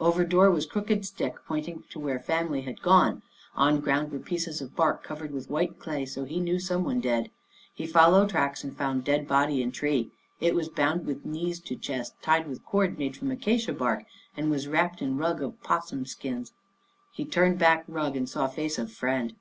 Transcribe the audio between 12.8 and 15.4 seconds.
made from acacia bark and was wrapped in